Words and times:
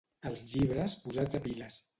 Els 0.29 0.41
llibres 0.53 0.97
posats 1.05 1.41
a 1.43 1.47
piles. 1.49 1.83